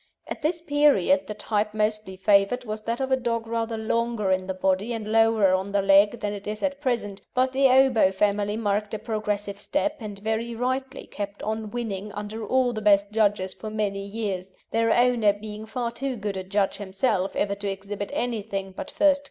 [0.27, 4.47] At this period the type mostly favoured was that of a dog rather longer in
[4.47, 8.11] the body and lower on the leg than it is at present, but the Obo
[8.11, 13.11] family marked a progressive step, and very rightly kept on winning under all the best
[13.11, 17.69] judges for many years, their owner being far too good a judge himself ever to
[17.69, 19.19] exhibit anything but first class specimens.